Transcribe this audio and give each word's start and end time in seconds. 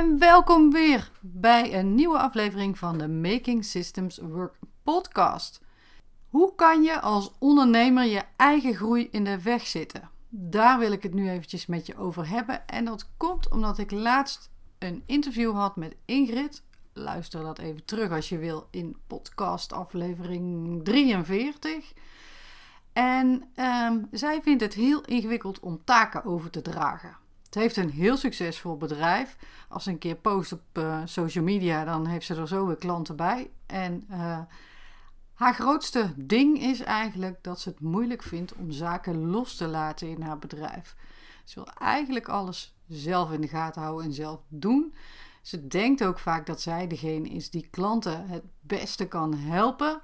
en 0.00 0.18
welkom 0.18 0.70
weer 0.70 1.10
bij 1.20 1.78
een 1.78 1.94
nieuwe 1.94 2.18
aflevering 2.18 2.78
van 2.78 2.98
de 2.98 3.08
Making 3.08 3.64
Systems 3.64 4.18
Work 4.18 4.54
podcast. 4.82 5.60
Hoe 6.28 6.54
kan 6.54 6.82
je 6.82 7.00
als 7.00 7.32
ondernemer 7.38 8.04
je 8.04 8.22
eigen 8.36 8.74
groei 8.74 9.08
in 9.10 9.24
de 9.24 9.42
weg 9.42 9.66
zitten? 9.66 10.10
Daar 10.28 10.78
wil 10.78 10.92
ik 10.92 11.02
het 11.02 11.14
nu 11.14 11.30
eventjes 11.30 11.66
met 11.66 11.86
je 11.86 11.96
over 11.96 12.28
hebben 12.28 12.66
en 12.66 12.84
dat 12.84 13.10
komt 13.16 13.50
omdat 13.50 13.78
ik 13.78 13.90
laatst 13.90 14.50
een 14.78 15.02
interview 15.06 15.52
had 15.52 15.76
met 15.76 15.96
Ingrid. 16.04 16.62
Luister 16.92 17.42
dat 17.42 17.58
even 17.58 17.84
terug 17.84 18.10
als 18.10 18.28
je 18.28 18.38
wil 18.38 18.68
in 18.70 18.96
podcast 19.06 19.72
aflevering 19.72 20.80
43. 20.84 21.92
En 22.92 23.50
ehm, 23.54 23.98
zij 24.10 24.42
vindt 24.42 24.62
het 24.62 24.74
heel 24.74 25.04
ingewikkeld 25.04 25.60
om 25.60 25.84
taken 25.84 26.24
over 26.24 26.50
te 26.50 26.62
dragen. 26.62 27.19
Het 27.50 27.62
heeft 27.62 27.76
een 27.76 27.90
heel 27.90 28.16
succesvol 28.16 28.76
bedrijf. 28.76 29.36
Als 29.68 29.84
ze 29.84 29.90
een 29.90 29.98
keer 29.98 30.16
post 30.16 30.52
op 30.52 30.60
uh, 30.72 31.00
social 31.04 31.44
media, 31.44 31.84
dan 31.84 32.06
heeft 32.06 32.26
ze 32.26 32.34
er 32.34 32.48
zo 32.48 32.66
weer 32.66 32.76
klanten 32.76 33.16
bij. 33.16 33.50
En 33.66 34.06
uh, 34.10 34.38
haar 35.34 35.54
grootste 35.54 36.12
ding 36.16 36.60
is 36.60 36.80
eigenlijk 36.80 37.38
dat 37.42 37.60
ze 37.60 37.68
het 37.68 37.80
moeilijk 37.80 38.22
vindt 38.22 38.54
om 38.54 38.70
zaken 38.70 39.30
los 39.30 39.56
te 39.56 39.66
laten 39.66 40.08
in 40.08 40.22
haar 40.22 40.38
bedrijf. 40.38 40.96
Ze 41.44 41.54
wil 41.54 41.72
eigenlijk 41.78 42.28
alles 42.28 42.76
zelf 42.86 43.32
in 43.32 43.40
de 43.40 43.48
gaten 43.48 43.82
houden 43.82 44.06
en 44.06 44.12
zelf 44.12 44.40
doen. 44.48 44.94
Ze 45.42 45.66
denkt 45.66 46.04
ook 46.04 46.18
vaak 46.18 46.46
dat 46.46 46.60
zij 46.60 46.86
degene 46.86 47.28
is 47.28 47.50
die 47.50 47.68
klanten 47.70 48.28
het 48.28 48.44
beste 48.60 49.08
kan 49.08 49.34
helpen. 49.34 50.00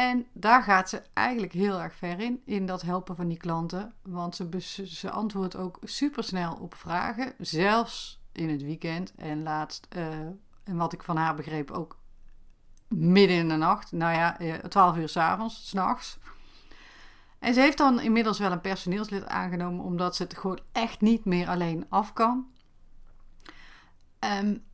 En 0.00 0.26
daar 0.32 0.62
gaat 0.62 0.88
ze 0.88 1.02
eigenlijk 1.12 1.52
heel 1.52 1.80
erg 1.80 1.94
ver 1.94 2.20
in, 2.20 2.42
in 2.44 2.66
dat 2.66 2.82
helpen 2.82 3.16
van 3.16 3.28
die 3.28 3.36
klanten. 3.36 3.92
Want 4.02 4.36
ze, 4.36 4.86
ze 4.86 5.10
antwoordt 5.10 5.56
ook 5.56 5.78
supersnel 5.82 6.54
op 6.54 6.74
vragen, 6.74 7.34
zelfs 7.38 8.20
in 8.32 8.48
het 8.48 8.62
weekend. 8.62 9.14
En 9.14 9.42
laatst, 9.42 9.86
uh, 9.96 10.06
en 10.64 10.76
wat 10.76 10.92
ik 10.92 11.02
van 11.02 11.16
haar 11.16 11.34
begreep, 11.34 11.70
ook 11.70 11.96
midden 12.88 13.36
in 13.36 13.48
de 13.48 13.56
nacht. 13.56 13.92
Nou 13.92 14.14
ja, 14.14 14.60
12 14.68 14.96
uur 14.96 15.08
s'avonds, 15.08 15.68
s'nachts. 15.68 16.18
En 17.38 17.54
ze 17.54 17.60
heeft 17.60 17.78
dan 17.78 18.00
inmiddels 18.00 18.38
wel 18.38 18.52
een 18.52 18.60
personeelslid 18.60 19.26
aangenomen, 19.26 19.84
omdat 19.84 20.16
ze 20.16 20.22
het 20.22 20.38
gewoon 20.38 20.60
echt 20.72 21.00
niet 21.00 21.24
meer 21.24 21.48
alleen 21.48 21.86
af 21.88 22.12
kan. 22.12 22.46
Um, 24.42 24.64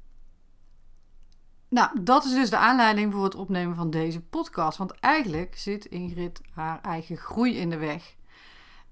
nou, 1.77 2.03
dat 2.03 2.25
is 2.25 2.33
dus 2.33 2.51
de 2.51 2.57
aanleiding 2.57 3.13
voor 3.13 3.25
het 3.25 3.35
opnemen 3.35 3.77
van 3.77 3.91
deze 3.91 4.21
podcast. 4.21 4.79
Want 4.79 4.93
eigenlijk 5.01 5.57
zit 5.59 5.85
Ingrid 5.85 6.41
haar 6.55 6.81
eigen 6.83 7.17
groei 7.17 7.57
in 7.57 7.71
de 7.71 7.77
weg. 7.77 8.15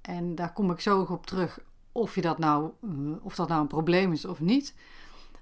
En 0.01 0.35
daar 0.35 0.53
kom 0.53 0.71
ik 0.71 0.81
zo 0.81 1.01
op 1.01 1.27
terug 1.27 1.59
of, 1.93 2.15
je 2.15 2.21
dat, 2.21 2.39
nou, 2.39 2.71
eh, 2.83 2.91
of 3.23 3.35
dat 3.35 3.49
nou 3.49 3.61
een 3.61 3.67
probleem 3.67 4.13
is 4.13 4.25
of 4.25 4.41
niet. 4.41 4.75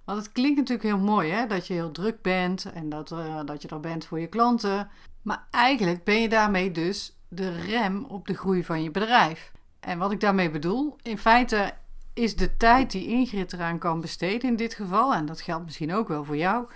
Want 0.05 0.19
het 0.19 0.33
klinkt 0.33 0.59
natuurlijk 0.59 0.89
heel 0.89 0.99
mooi 0.99 1.31
hè, 1.31 1.47
dat 1.47 1.67
je 1.67 1.73
heel 1.75 1.91
druk 1.91 2.23
bent 2.23 2.73
en 2.73 2.89
dat, 2.89 3.11
uh, 3.11 3.41
dat 3.45 3.63
je 3.63 3.69
er 3.69 3.81
bent 3.81 4.05
voor 4.05 4.21
je 4.21 4.27
klanten. 4.27 4.91
Maar 5.23 5.47
eigenlijk 5.51 6.05
ben 6.05 6.21
je 6.21 6.29
daarmee 6.29 6.71
dus 6.71 7.17
de 7.29 7.61
rem 7.61 8.05
op 8.05 8.27
de 8.27 8.35
groei 8.35 8.65
van 8.65 8.83
je 8.83 8.91
bedrijf. 8.91 9.53
En 9.81 9.99
wat 9.99 10.13
ik 10.13 10.21
daarmee 10.21 10.51
bedoel, 10.51 10.97
in 11.03 11.19
feite 11.19 11.75
is 12.15 12.37
de 12.37 12.57
tijd 12.57 12.91
die 12.91 13.07
Ingrid 13.07 13.53
eraan 13.53 13.79
kan 13.79 14.01
besteden 14.01 14.51
in 14.51 14.57
dit 14.57 14.75
geval, 14.75 15.15
en 15.15 15.27
dat 15.27 15.41
geldt 15.41 15.65
misschien 15.65 15.95
ook 15.95 16.09
wel 16.09 16.25
voor 16.25 16.37
jou, 16.37 16.67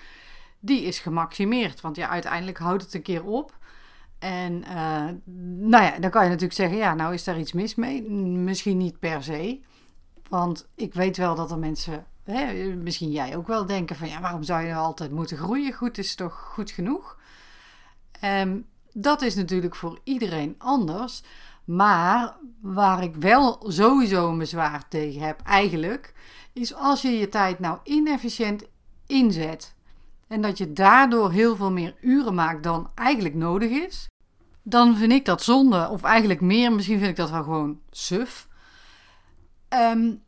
die 0.61 0.83
is 0.83 0.99
gemaximeerd. 0.99 1.81
Want 1.81 1.97
ja, 1.97 2.09
uiteindelijk 2.09 2.59
houdt 2.59 2.83
het 2.83 2.95
een 2.95 3.03
keer 3.03 3.25
op. 3.25 3.59
En 4.19 4.65
uh, 4.69 5.09
nou 5.69 5.85
ja, 5.85 5.99
dan 5.99 6.11
kan 6.11 6.23
je 6.23 6.29
natuurlijk 6.29 6.59
zeggen, 6.59 6.77
ja, 6.77 6.95
nou 6.95 7.15
is 7.15 7.25
daar 7.25 7.39
iets 7.39 7.53
mis 7.53 7.75
mee. 7.75 8.03
Misschien 8.11 8.77
niet 8.77 8.99
per 8.99 9.23
se. 9.23 9.61
Want 10.29 10.69
ik 10.75 10.95
weet 10.95 11.17
wel 11.17 11.35
dat 11.35 11.51
er 11.51 11.59
mensen, 11.59 12.07
hè, 12.25 12.75
misschien 12.75 13.11
jij 13.11 13.37
ook 13.37 13.47
wel, 13.47 13.67
denken 13.67 13.97
van 13.97 14.09
ja, 14.09 14.21
waarom 14.21 14.43
zou 14.43 14.63
je 14.63 14.71
nou 14.71 14.85
altijd 14.85 15.11
moeten 15.11 15.37
groeien? 15.37 15.73
Goed 15.73 15.99
is 15.99 16.15
toch 16.15 16.35
goed 16.35 16.71
genoeg? 16.71 17.19
Um, 18.25 18.67
dat 18.93 19.23
is 19.23 19.35
natuurlijk 19.35 19.75
voor 19.75 20.01
iedereen 20.05 20.55
anders. 20.59 21.23
Maar 21.65 22.37
waar 22.61 23.03
ik 23.03 23.15
wel 23.15 23.65
sowieso 23.67 24.29
een 24.29 24.39
bezwaar 24.39 24.89
tegen 24.89 25.21
heb, 25.21 25.41
eigenlijk, 25.41 26.15
is 26.53 26.75
als 26.75 27.03
je 27.03 27.19
je 27.19 27.29
tijd 27.29 27.59
nou 27.59 27.79
inefficiënt 27.85 28.65
inzet. 29.07 29.75
En 30.29 30.41
dat 30.41 30.59
je 30.59 30.73
daardoor 30.73 31.31
heel 31.33 31.57
veel 31.57 31.71
meer 31.71 31.95
uren 32.01 32.35
maakt 32.35 32.63
dan 32.63 32.91
eigenlijk 32.95 33.35
nodig 33.35 33.71
is. 33.71 34.09
Dan 34.63 34.97
vind 34.97 35.13
ik 35.13 35.25
dat 35.25 35.43
zonde. 35.43 35.89
Of 35.89 36.03
eigenlijk 36.03 36.41
meer, 36.41 36.73
misschien 36.73 36.99
vind 36.99 37.11
ik 37.11 37.17
dat 37.17 37.31
wel 37.31 37.43
gewoon 37.43 37.81
suf. 37.91 38.49
Um, 39.69 40.25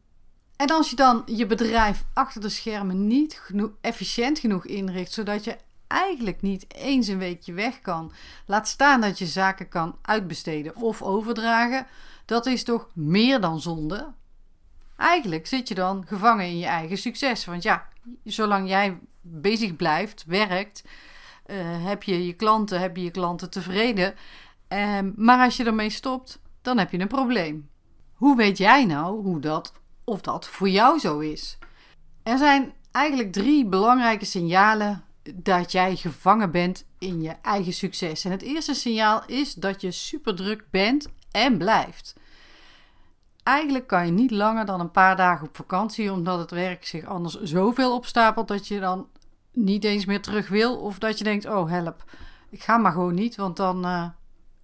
en 0.56 0.70
als 0.70 0.91
je 0.91 0.97
dan 0.97 1.22
je 1.26 1.47
bedrijf 1.47 2.04
achter 2.12 2.41
de 2.41 2.48
schermen 2.48 3.06
niet 3.06 3.42
efficiënt 3.81 4.38
genoeg 4.38 4.66
inricht, 4.66 5.12
zodat 5.12 5.44
je 5.44 5.56
eigenlijk 5.86 6.42
niet 6.42 6.75
eens 6.75 7.06
een 7.06 7.19
weekje 7.19 7.53
weg 7.53 7.80
kan, 7.80 8.12
laat 8.47 8.69
staan 8.69 9.00
dat 9.00 9.19
je 9.19 9.26
zaken 9.26 9.69
kan 9.69 9.97
uitbesteden 10.03 10.76
of 10.76 11.03
overdragen, 11.03 11.86
dat 12.25 12.47
is 12.47 12.65
toch 12.65 12.88
meer 12.94 13.41
dan 13.41 13.60
zonde? 13.60 14.12
Eigenlijk 14.97 15.47
zit 15.47 15.69
je 15.69 15.75
dan 15.75 16.04
gevangen 16.06 16.47
in 16.47 16.59
je 16.59 16.66
eigen 16.66 16.98
succes. 16.98 17.44
Want 17.44 17.62
ja, 17.62 17.88
zolang 18.24 18.69
jij 18.69 18.98
bezig 19.20 19.76
blijft, 19.76 20.24
werkt, 20.26 20.84
uh, 21.46 21.56
heb 21.84 22.02
je 22.02 22.26
je 22.26 22.32
klanten, 22.32 22.80
heb 22.80 22.96
je 22.96 23.02
je 23.02 23.10
klanten 23.10 23.50
tevreden. 23.50 24.14
Uh, 24.69 24.98
maar 25.16 25.44
als 25.44 25.56
je 25.56 25.64
ermee 25.64 25.91
stopt, 25.91 26.41
dan 26.62 26.78
heb 26.78 26.91
je 26.91 26.98
een 26.98 27.08
probleem. 27.08 27.68
Hoe 28.12 28.36
weet 28.36 28.58
jij 28.58 28.84
nou 28.84 29.22
hoe 29.22 29.41
dat 29.41 29.72
of 30.04 30.20
dat 30.20 30.48
voor 30.48 30.68
jou 30.68 30.98
zo 30.98 31.18
is? 31.18 31.58
Er 32.22 32.38
zijn 32.38 32.72
eigenlijk 32.92 33.32
drie 33.32 33.66
belangrijke 33.66 34.24
signalen 34.24 35.04
dat 35.34 35.72
jij 35.72 35.97
gevangen 35.97 36.50
bent 36.50 36.84
in 36.98 37.22
je 37.22 37.34
eigen 37.42 37.72
succes. 37.72 38.24
En 38.24 38.30
het 38.30 38.42
eerste 38.42 38.74
signaal 38.74 39.22
is 39.26 39.54
dat 39.54 39.80
je 39.80 39.91
super 39.91 40.34
druk 40.34 40.64
bent 40.70 41.08
en 41.30 41.58
blijft. 41.58 42.14
Eigenlijk 43.48 43.86
kan 43.86 44.06
je 44.06 44.12
niet 44.12 44.31
langer 44.31 44.66
dan 44.66 44.81
een 44.81 44.91
paar 44.91 45.16
dagen 45.16 45.47
op 45.47 45.56
vakantie, 45.56 46.12
omdat 46.12 46.38
het 46.38 46.50
werk 46.50 46.86
zich 46.86 47.04
anders 47.04 47.41
zoveel 47.42 47.94
opstapelt 47.94 48.48
dat 48.48 48.69
je 48.69 48.81
dan 48.81 49.09
niet 49.53 49.84
eens 49.84 50.04
meer 50.04 50.22
terug 50.22 50.48
wil. 50.48 50.76
Of 50.76 50.98
dat 50.98 51.19
je 51.19 51.25
denkt: 51.25 51.47
oh 51.47 51.70
help, 51.70 52.04
ik 52.50 52.62
ga 52.62 52.76
maar 52.76 52.92
gewoon 52.92 53.14
niet, 53.14 53.36
want 53.36 53.56
dan 53.56 53.86
uh, 53.86 54.09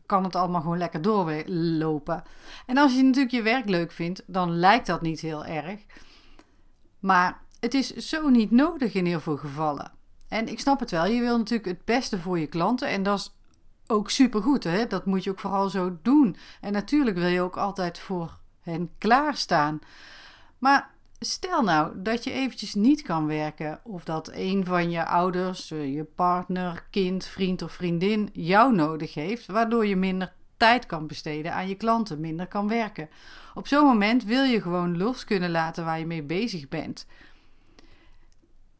kan 0.06 0.25
het 0.25 0.37
allemaal 0.37 0.61
gewoon 0.61 0.78
lekker 0.78 1.03
doorlopen. 1.03 2.22
En 2.67 2.78
als 2.78 2.95
je 2.95 3.03
natuurlijk 3.03 3.34
je 3.34 3.43
werk 3.43 3.69
leuk 3.69 3.93
vindt, 3.93 4.22
dan 4.27 4.50
lijkt 4.50 4.87
dat 4.87 5.03
niet 5.03 5.21
heel 5.21 5.45
erg. 5.45 5.81
Maar 6.99 7.41
het 7.61 7.75
is 7.75 7.95
zo 7.95 8.28
niet 8.28 8.51
nodig 8.51 8.95
in 8.95 9.06
heel 9.06 9.21
veel 9.21 9.37
gevallen. 9.37 9.93
En 10.28 10.49
ik 10.49 10.61
snap 10.61 10.81
het 10.81 10.91
wel, 10.91 11.06
je 11.06 11.21
wil 11.21 11.39
natuurlijk 11.39 11.69
het 11.69 11.84
beste 11.84 12.19
voor 12.19 12.39
je 12.39 12.47
klanten 12.47 12.89
en 12.89 13.03
dat 13.03 13.19
is 13.19 13.34
ook 13.87 14.11
supergoed. 14.11 14.65
Hè? 14.65 14.87
Dat 14.87 15.06
moet 15.06 15.25
je 15.25 15.31
ook 15.31 15.41
vooral 15.41 15.69
zo 15.69 15.99
doen. 16.03 16.37
En 16.61 16.72
natuurlijk 16.72 17.16
wil 17.16 17.28
je 17.28 17.41
ook 17.41 17.56
altijd 17.56 17.99
voor 17.99 18.43
hen 18.65 18.91
klaarstaan. 18.99 19.79
Maar 20.59 20.91
stel 21.19 21.63
nou 21.63 22.03
dat 22.03 22.25
je 22.25 22.33
eventjes 22.33 22.75
niet 22.75 23.03
kan 23.03 23.27
werken 23.27 23.81
of 23.83 24.05
dat 24.05 24.31
een 24.33 24.65
van 24.65 24.91
je 24.91 25.05
ouders, 25.05 25.71
eh, 25.71 25.95
je 25.95 26.05
partner, 26.05 26.87
kind, 26.91 27.25
vriend 27.25 27.63
of 27.63 27.73
vriendin 27.73 28.31
jou 28.33 28.75
nodig 28.75 29.15
heeft, 29.15 29.47
waardoor 29.47 29.87
je 29.87 29.97
minder 29.97 30.33
tijd 30.57 30.87
kan 30.87 31.07
besteden 31.07 31.53
aan 31.53 31.69
je 31.69 31.75
klanten, 31.75 32.21
minder 32.21 32.47
kan 32.47 32.69
werken. 32.69 33.09
Op 33.55 33.67
zo'n 33.67 33.87
moment 33.87 34.25
wil 34.25 34.43
je 34.43 34.61
gewoon 34.61 34.97
los 34.97 35.25
kunnen 35.25 35.51
laten 35.51 35.85
waar 35.85 35.99
je 35.99 36.07
mee 36.07 36.23
bezig 36.23 36.69
bent. 36.69 37.07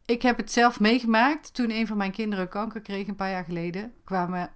Ik 0.06 0.22
heb 0.22 0.37
het 0.37 0.53
zelf 0.53 0.81
meegemaakt 0.81 1.55
toen 1.55 1.71
een 1.71 1.87
van 1.87 1.97
mijn 1.97 2.12
kinderen 2.12 2.49
kanker 2.49 2.81
kreeg 2.81 3.06
een 3.06 3.16
paar 3.16 3.31
jaar 3.31 3.45
geleden. 3.45 3.93
Kwamen 4.05 4.51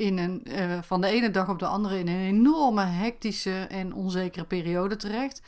in 0.00 0.18
een, 0.18 0.42
uh, 0.48 0.78
van 0.82 1.00
de 1.00 1.06
ene 1.06 1.30
dag 1.30 1.48
op 1.48 1.58
de 1.58 1.66
andere 1.66 1.98
in 1.98 2.08
een 2.08 2.26
enorme 2.26 2.84
hectische 2.84 3.66
en 3.68 3.94
onzekere 3.94 4.44
periode 4.44 4.96
terecht. 4.96 5.42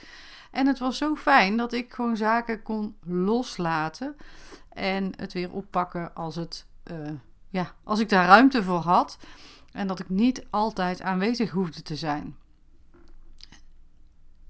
En 0.50 0.66
het 0.66 0.78
was 0.78 0.96
zo 0.98 1.14
fijn 1.14 1.56
dat 1.56 1.72
ik 1.72 1.92
gewoon 1.92 2.16
zaken 2.16 2.62
kon 2.62 2.96
loslaten 3.06 4.16
en 4.68 5.12
het 5.16 5.32
weer 5.32 5.52
oppakken 5.52 6.14
als, 6.14 6.36
het, 6.36 6.66
uh, 6.90 7.10
ja, 7.48 7.74
als 7.84 8.00
ik 8.00 8.08
daar 8.08 8.26
ruimte 8.26 8.62
voor 8.62 8.80
had. 8.80 9.18
En 9.72 9.86
dat 9.86 10.00
ik 10.00 10.08
niet 10.08 10.46
altijd 10.50 11.02
aanwezig 11.02 11.50
hoefde 11.50 11.82
te 11.82 11.96
zijn. 11.96 12.36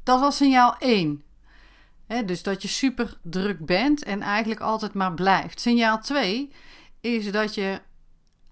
Dat 0.02 0.20
was 0.20 0.36
signaal 0.36 0.76
1 0.78 1.24
dus 2.24 2.42
dat 2.42 2.62
je 2.62 2.68
super 2.68 3.18
druk 3.22 3.66
bent 3.66 4.02
en 4.02 4.22
eigenlijk 4.22 4.60
altijd 4.60 4.94
maar 4.94 5.14
blijft. 5.14 5.60
Signaal 5.60 6.00
2 6.00 6.52
is 7.00 7.32
dat 7.32 7.54
je 7.54 7.80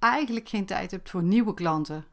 eigenlijk 0.00 0.49
geen 0.49 0.67
tijd 0.67 0.91
hebt 0.91 1.11
voor 1.11 1.23
nieuwe 1.23 1.55
klanten. 1.55 2.05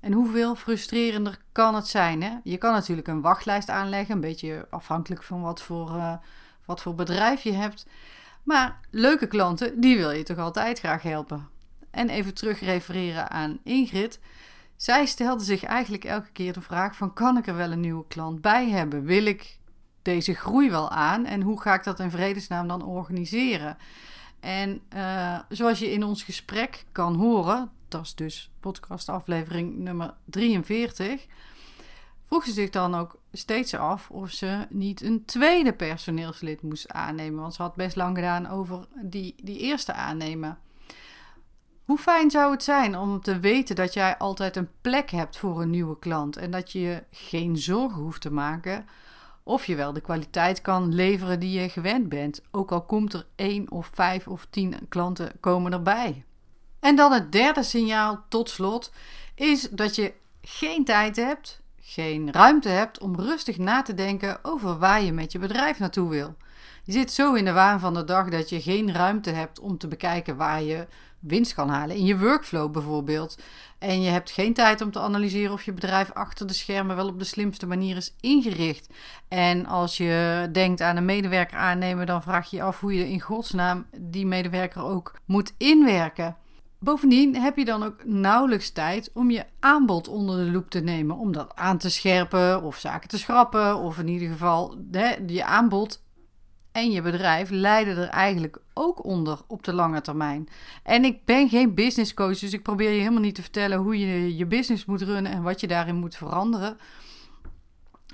En 0.00 0.12
hoeveel 0.12 0.54
frustrerender 0.54 1.38
kan 1.52 1.74
het 1.74 1.86
zijn? 1.86 2.22
Hè? 2.22 2.36
Je 2.44 2.56
kan 2.56 2.72
natuurlijk 2.72 3.08
een 3.08 3.20
wachtlijst 3.20 3.68
aanleggen, 3.68 4.14
een 4.14 4.20
beetje 4.20 4.66
afhankelijk 4.70 5.22
van 5.22 5.42
wat 5.42 5.62
voor, 5.62 5.90
uh, 5.90 6.14
wat 6.64 6.82
voor 6.82 6.94
bedrijf 6.94 7.42
je 7.42 7.52
hebt. 7.52 7.86
Maar 8.42 8.80
leuke 8.90 9.26
klanten, 9.26 9.80
die 9.80 9.96
wil 9.96 10.10
je 10.10 10.22
toch 10.22 10.38
altijd 10.38 10.78
graag 10.78 11.02
helpen. 11.02 11.48
En 11.90 12.08
even 12.08 12.34
terug 12.34 12.60
refereren 12.60 13.30
aan 13.30 13.58
Ingrid. 13.62 14.20
Zij 14.76 15.06
stelde 15.06 15.44
zich 15.44 15.64
eigenlijk 15.64 16.04
elke 16.04 16.30
keer 16.32 16.52
de 16.52 16.60
vraag 16.60 16.96
van 16.96 17.12
kan 17.12 17.36
ik 17.36 17.46
er 17.46 17.56
wel 17.56 17.72
een 17.72 17.80
nieuwe 17.80 18.04
klant 18.08 18.40
bij 18.40 18.68
hebben? 18.68 19.04
Wil 19.04 19.24
ik 19.24 19.58
deze 20.02 20.34
groei 20.34 20.70
wel 20.70 20.90
aan 20.90 21.24
en 21.24 21.42
hoe 21.42 21.60
ga 21.60 21.74
ik 21.74 21.84
dat 21.84 22.00
in 22.00 22.10
vredesnaam 22.10 22.68
dan 22.68 22.84
organiseren? 22.84 23.76
En 24.46 24.80
uh, 24.94 25.38
zoals 25.48 25.78
je 25.78 25.92
in 25.92 26.04
ons 26.04 26.22
gesprek 26.22 26.84
kan 26.92 27.14
horen, 27.14 27.70
dat 27.88 28.04
is 28.04 28.14
dus 28.14 28.50
podcast 28.60 29.08
aflevering 29.08 29.76
nummer 29.76 30.14
43, 30.24 31.26
vroeg 32.26 32.44
ze 32.44 32.52
zich 32.52 32.70
dan 32.70 32.94
ook 32.94 33.18
steeds 33.32 33.74
af 33.74 34.10
of 34.10 34.30
ze 34.30 34.66
niet 34.68 35.02
een 35.02 35.24
tweede 35.24 35.72
personeelslid 35.72 36.62
moest 36.62 36.88
aannemen. 36.88 37.40
Want 37.40 37.54
ze 37.54 37.62
had 37.62 37.74
best 37.74 37.96
lang 37.96 38.16
gedaan 38.16 38.48
over 38.48 38.86
die, 39.02 39.34
die 39.42 39.58
eerste 39.58 39.92
aannemen. 39.92 40.58
Hoe 41.84 41.98
fijn 41.98 42.30
zou 42.30 42.52
het 42.52 42.62
zijn 42.62 42.96
om 42.96 43.20
te 43.20 43.38
weten 43.38 43.76
dat 43.76 43.94
jij 43.94 44.18
altijd 44.18 44.56
een 44.56 44.70
plek 44.80 45.10
hebt 45.10 45.38
voor 45.38 45.62
een 45.62 45.70
nieuwe 45.70 45.98
klant 45.98 46.36
en 46.36 46.50
dat 46.50 46.72
je 46.72 46.80
je 46.80 47.02
geen 47.10 47.56
zorgen 47.56 48.02
hoeft 48.02 48.20
te 48.20 48.32
maken 48.32 48.86
of 49.46 49.66
je 49.66 49.74
wel 49.74 49.92
de 49.92 50.00
kwaliteit 50.00 50.60
kan 50.60 50.94
leveren 50.94 51.40
die 51.40 51.60
je 51.60 51.68
gewend 51.68 52.08
bent, 52.08 52.42
ook 52.50 52.72
al 52.72 52.82
komt 52.82 53.12
er 53.12 53.26
één 53.34 53.70
of 53.70 53.90
vijf 53.94 54.28
of 54.28 54.46
tien 54.50 54.74
klanten 54.88 55.32
komen 55.40 55.72
erbij. 55.72 56.24
En 56.80 56.96
dan 56.96 57.12
het 57.12 57.32
derde 57.32 57.62
signaal 57.62 58.24
tot 58.28 58.50
slot 58.50 58.92
is 59.34 59.68
dat 59.70 59.94
je 59.94 60.12
geen 60.40 60.84
tijd 60.84 61.16
hebt, 61.16 61.60
geen 61.88 62.32
ruimte 62.32 62.68
hebt 62.68 62.98
om 62.98 63.20
rustig 63.20 63.58
na 63.58 63.82
te 63.82 63.94
denken 63.94 64.38
over 64.42 64.78
waar 64.78 65.02
je 65.02 65.12
met 65.12 65.32
je 65.32 65.38
bedrijf 65.38 65.78
naartoe 65.78 66.08
wil. 66.08 66.36
Je 66.84 66.92
zit 66.92 67.12
zo 67.12 67.34
in 67.34 67.44
de 67.44 67.52
waan 67.52 67.80
van 67.80 67.94
de 67.94 68.04
dag 68.04 68.28
dat 68.28 68.48
je 68.48 68.60
geen 68.60 68.92
ruimte 68.92 69.30
hebt 69.30 69.60
om 69.60 69.78
te 69.78 69.88
bekijken 69.88 70.36
waar 70.36 70.62
je 70.62 70.86
winst 71.18 71.54
kan 71.54 71.68
halen. 71.68 71.96
In 71.96 72.04
je 72.04 72.18
workflow 72.18 72.70
bijvoorbeeld. 72.70 73.38
En 73.78 74.02
je 74.02 74.10
hebt 74.10 74.30
geen 74.30 74.54
tijd 74.54 74.80
om 74.80 74.90
te 74.90 75.00
analyseren 75.00 75.52
of 75.52 75.62
je 75.62 75.72
bedrijf 75.72 76.12
achter 76.12 76.46
de 76.46 76.54
schermen 76.54 76.96
wel 76.96 77.08
op 77.08 77.18
de 77.18 77.24
slimste 77.24 77.66
manier 77.66 77.96
is 77.96 78.14
ingericht. 78.20 78.88
En 79.28 79.66
als 79.66 79.96
je 79.96 80.48
denkt 80.52 80.80
aan 80.80 80.96
een 80.96 81.04
medewerker 81.04 81.58
aannemen, 81.58 82.06
dan 82.06 82.22
vraag 82.22 82.50
je 82.50 82.56
je 82.56 82.62
af 82.62 82.80
hoe 82.80 82.94
je 82.94 83.10
in 83.10 83.20
godsnaam 83.20 83.86
die 83.96 84.26
medewerker 84.26 84.82
ook 84.82 85.14
moet 85.24 85.52
inwerken. 85.56 86.36
Bovendien 86.86 87.36
heb 87.36 87.56
je 87.56 87.64
dan 87.64 87.82
ook 87.82 88.04
nauwelijks 88.04 88.70
tijd 88.70 89.10
om 89.14 89.30
je 89.30 89.44
aanbod 89.60 90.08
onder 90.08 90.36
de 90.36 90.50
loep 90.50 90.70
te 90.70 90.80
nemen, 90.80 91.16
om 91.16 91.32
dat 91.32 91.54
aan 91.54 91.78
te 91.78 91.90
scherpen 91.90 92.62
of 92.62 92.78
zaken 92.78 93.08
te 93.08 93.18
schrappen, 93.18 93.76
of 93.76 93.98
in 93.98 94.08
ieder 94.08 94.28
geval 94.28 94.76
hè, 94.90 95.16
je 95.26 95.44
aanbod 95.44 96.02
en 96.72 96.90
je 96.90 97.02
bedrijf 97.02 97.50
lijden 97.50 97.96
er 97.96 98.08
eigenlijk 98.08 98.58
ook 98.74 99.04
onder 99.04 99.38
op 99.46 99.64
de 99.64 99.72
lange 99.72 100.00
termijn. 100.00 100.48
En 100.82 101.04
ik 101.04 101.24
ben 101.24 101.48
geen 101.48 101.74
business 101.74 102.14
coach, 102.14 102.38
dus 102.38 102.52
ik 102.52 102.62
probeer 102.62 102.90
je 102.90 102.98
helemaal 102.98 103.20
niet 103.20 103.34
te 103.34 103.42
vertellen 103.42 103.78
hoe 103.78 103.98
je 103.98 104.36
je 104.36 104.46
business 104.46 104.84
moet 104.84 105.02
runnen 105.02 105.32
en 105.32 105.42
wat 105.42 105.60
je 105.60 105.66
daarin 105.66 105.96
moet 105.96 106.16
veranderen. 106.16 106.76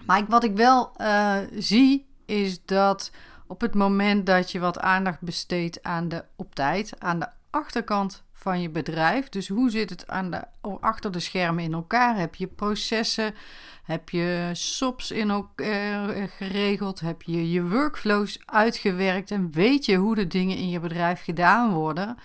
Maar 0.06 0.24
wat 0.28 0.44
ik 0.44 0.56
wel 0.56 0.90
uh, 0.96 1.36
zie 1.54 2.06
is 2.26 2.64
dat 2.64 3.10
op 3.46 3.60
het 3.60 3.74
moment 3.74 4.26
dat 4.26 4.50
je 4.50 4.58
wat 4.58 4.78
aandacht 4.78 5.20
besteedt 5.20 5.82
aan 5.82 6.08
de 6.08 6.24
op 6.36 6.54
tijd, 6.54 6.92
aan 6.98 7.18
de 7.18 7.28
achterkant 7.52 8.24
van 8.32 8.60
je 8.60 8.70
bedrijf. 8.70 9.28
Dus 9.28 9.48
hoe 9.48 9.70
zit 9.70 9.90
het 9.90 10.08
aan 10.08 10.30
de, 10.30 10.44
achter 10.80 11.12
de 11.12 11.20
schermen 11.20 11.64
in 11.64 11.72
elkaar? 11.72 12.16
Heb 12.16 12.34
je 12.34 12.46
processen? 12.46 13.34
Heb 13.82 14.08
je 14.08 14.50
SOPs 14.52 15.10
in 15.10 15.30
ook, 15.30 15.60
uh, 15.60 16.04
geregeld? 16.36 17.00
Heb 17.00 17.22
je 17.22 17.50
je 17.50 17.68
workflows 17.68 18.40
uitgewerkt? 18.44 19.30
En 19.30 19.50
weet 19.50 19.84
je 19.84 19.96
hoe 19.96 20.14
de 20.14 20.26
dingen 20.26 20.56
in 20.56 20.68
je 20.68 20.80
bedrijf 20.80 21.22
gedaan 21.22 21.72
worden? 21.72 22.16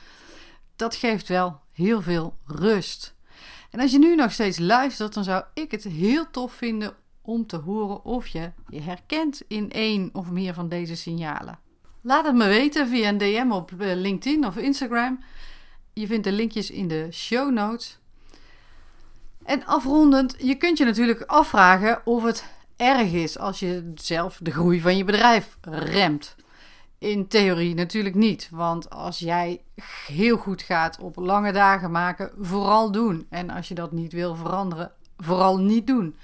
Dat 0.76 0.96
geeft 0.96 1.28
wel 1.28 1.60
heel 1.72 2.02
veel 2.02 2.38
rust. 2.46 3.16
En 3.72 3.80
als 3.80 3.92
je 3.92 4.00
nu 4.00 4.16
nog 4.16 4.32
steeds 4.32 4.60
luistert, 4.60 5.14
dan 5.14 5.24
zou 5.24 5.44
ik 5.54 5.72
het 5.72 5.84
heel 5.84 6.30
tof 6.32 6.54
vinden 6.54 6.96
om 7.22 7.48
te 7.48 7.58
horen 7.58 8.06
of 8.06 8.28
je 8.28 8.52
je 8.68 8.82
herkent 8.82 9.42
in 9.48 9.72
één 9.72 10.10
of 10.14 10.32
meer 10.32 10.54
van 10.54 10.70
deze 10.70 10.96
signalen. 10.96 11.60
Laat 12.08 12.26
het 12.26 12.36
me 12.36 12.48
weten 12.48 12.88
via 12.88 13.10
een 13.10 13.18
DM 13.18 13.52
op 13.52 13.72
eh, 13.72 13.96
LinkedIn 13.96 14.46
of 14.46 14.58
Instagram. 14.58 15.24
Je 15.94 16.08
vindt 16.08 16.24
de 16.24 16.32
linkjes 16.32 16.72
in 16.72 16.88
de 16.88 17.08
show 17.12 17.52
notes. 17.52 18.00
En 19.46 19.66
afrondend, 19.66 20.36
je 20.38 20.56
kunt 20.56 20.78
je 20.78 20.86
natuurlijk 20.86 21.22
afvragen 21.22 22.02
of 22.06 22.24
het 22.24 22.46
erg 22.76 23.12
is 23.12 23.38
als 23.38 23.60
je 23.60 23.92
zelf 23.96 24.40
de 24.42 24.52
groei 24.52 24.82
van 24.82 24.98
je 24.98 25.04
bedrijf 25.04 25.58
remt. 25.62 26.36
In 26.98 27.28
theorie 27.28 27.76
natuurlijk 27.76 28.16
niet, 28.16 28.50
want 28.52 28.90
als 28.90 29.20
jij 29.20 29.62
heel 30.06 30.38
goed 30.38 30.62
gaat 30.62 31.00
op 31.00 31.16
lange 31.16 31.52
dagen 31.52 31.92
maken, 31.92 32.32
vooral 32.40 32.92
doen. 32.92 33.28
En 33.30 33.50
als 33.50 33.68
je 33.68 33.76
dat 33.76 33.92
niet 33.92 34.14
wil 34.14 34.36
veranderen, 34.36 34.92
vooral 35.18 35.58
niet 35.58 35.88
doen. 35.88 36.16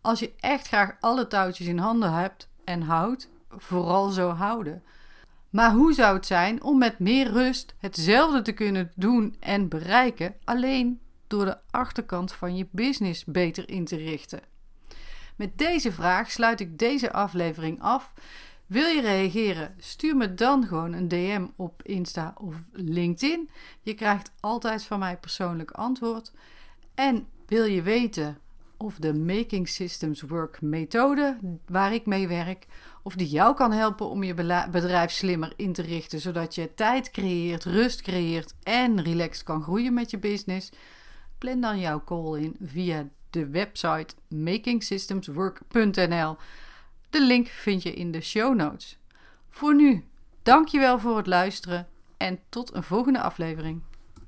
Als 0.00 0.20
je 0.20 0.32
echt 0.40 0.66
graag 0.66 0.96
alle 1.00 1.26
touwtjes 1.26 1.66
in 1.66 1.78
handen 1.78 2.12
hebt 2.12 2.48
en 2.64 2.82
houdt, 2.82 3.28
vooral 3.48 4.08
zo 4.08 4.28
houden. 4.28 4.82
Maar 5.54 5.72
hoe 5.72 5.92
zou 5.92 6.16
het 6.16 6.26
zijn 6.26 6.62
om 6.62 6.78
met 6.78 6.98
meer 6.98 7.30
rust 7.30 7.74
hetzelfde 7.78 8.42
te 8.42 8.52
kunnen 8.52 8.92
doen 8.94 9.36
en 9.40 9.68
bereiken, 9.68 10.34
alleen 10.44 11.00
door 11.26 11.44
de 11.44 11.56
achterkant 11.70 12.32
van 12.32 12.56
je 12.56 12.66
business 12.70 13.24
beter 13.24 13.68
in 13.68 13.84
te 13.84 13.96
richten? 13.96 14.40
Met 15.36 15.58
deze 15.58 15.92
vraag 15.92 16.30
sluit 16.30 16.60
ik 16.60 16.78
deze 16.78 17.12
aflevering 17.12 17.82
af. 17.82 18.12
Wil 18.66 18.86
je 18.86 19.00
reageren? 19.00 19.74
Stuur 19.78 20.16
me 20.16 20.34
dan 20.34 20.66
gewoon 20.66 20.92
een 20.92 21.08
DM 21.08 21.46
op 21.56 21.82
Insta 21.82 22.34
of 22.36 22.54
LinkedIn. 22.72 23.50
Je 23.80 23.94
krijgt 23.94 24.30
altijd 24.40 24.84
van 24.84 24.98
mij 24.98 25.16
persoonlijk 25.16 25.70
antwoord. 25.70 26.32
En 26.94 27.26
wil 27.46 27.64
je 27.64 27.82
weten 27.82 28.38
of 28.76 28.96
de 28.96 29.14
Making 29.14 29.68
Systems 29.68 30.20
Work 30.20 30.60
methode 30.60 31.38
waar 31.66 31.94
ik 31.94 32.06
mee 32.06 32.28
werk, 32.28 32.66
of 33.06 33.14
die 33.14 33.28
jou 33.28 33.54
kan 33.54 33.72
helpen 33.72 34.08
om 34.08 34.22
je 34.22 34.34
bedrijf 34.70 35.10
slimmer 35.10 35.52
in 35.56 35.72
te 35.72 35.82
richten, 35.82 36.20
zodat 36.20 36.54
je 36.54 36.74
tijd 36.74 37.10
creëert, 37.10 37.64
rust 37.64 38.02
creëert 38.02 38.54
en 38.62 39.02
relaxed 39.02 39.44
kan 39.44 39.62
groeien 39.62 39.94
met 39.94 40.10
je 40.10 40.18
business. 40.18 40.70
Plan 41.38 41.60
dan 41.60 41.78
jouw 41.78 42.04
call 42.04 42.40
in 42.40 42.56
via 42.62 43.08
de 43.30 43.48
website 43.48 44.14
makingsystemswork.nl. 44.28 46.36
De 47.10 47.22
link 47.22 47.46
vind 47.46 47.82
je 47.82 47.94
in 47.94 48.10
de 48.10 48.20
show 48.20 48.54
notes. 48.54 48.98
Voor 49.50 49.74
nu, 49.74 50.04
dankjewel 50.42 50.98
voor 50.98 51.16
het 51.16 51.26
luisteren 51.26 51.88
en 52.16 52.38
tot 52.48 52.74
een 52.74 52.82
volgende 52.82 53.20
aflevering. 53.20 53.82